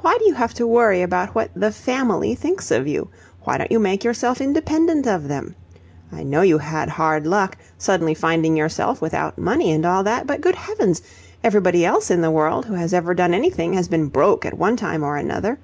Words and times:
Why 0.00 0.18
do 0.18 0.26
you 0.26 0.34
have 0.34 0.52
to 0.60 0.66
worry 0.66 1.00
about 1.00 1.30
what, 1.34 1.50
'the 1.56 1.72
family' 1.72 2.34
thinks 2.34 2.70
of 2.70 2.86
you? 2.86 3.08
Why 3.44 3.56
don't 3.56 3.72
you 3.72 3.78
make 3.78 4.04
yourself 4.04 4.42
independent 4.42 5.06
of 5.06 5.26
them? 5.26 5.54
I 6.12 6.22
know 6.22 6.42
you 6.42 6.58
had 6.58 6.90
hard 6.90 7.26
luck, 7.26 7.56
suddenly 7.78 8.12
finding 8.12 8.58
yourself 8.58 9.00
without 9.00 9.38
money 9.38 9.72
and 9.72 9.86
all 9.86 10.02
that, 10.02 10.26
but, 10.26 10.42
good 10.42 10.56
heavens, 10.56 11.00
everybody 11.42 11.82
else 11.82 12.10
in 12.10 12.20
the 12.20 12.30
world 12.30 12.66
who 12.66 12.74
has 12.74 12.92
ever 12.92 13.14
done 13.14 13.32
anything 13.32 13.72
has 13.72 13.88
been 13.88 14.08
broke 14.08 14.44
at 14.44 14.58
one 14.58 14.76
time 14.76 15.02
or 15.02 15.16
another. 15.16 15.58